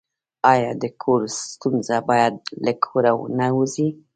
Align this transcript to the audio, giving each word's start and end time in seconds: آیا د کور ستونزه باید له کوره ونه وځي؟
آیا 0.51 0.71
د 0.81 0.83
کور 1.01 1.21
ستونزه 1.51 1.97
باید 2.09 2.33
له 2.65 2.73
کوره 2.85 3.11
ونه 3.17 3.47
وځي؟ 3.57 3.87